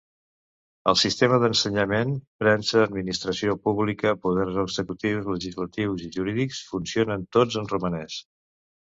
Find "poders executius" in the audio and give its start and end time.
4.23-5.27